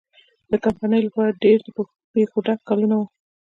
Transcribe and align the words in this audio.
د 0.51 0.53
کمپنۍ 0.65 1.01
لپاره 1.07 1.37
ډېر 1.43 1.57
د 1.63 1.67
پېښو 2.13 2.37
ډک 2.45 2.59
کلونه 2.69 2.95
وو. 2.97 3.07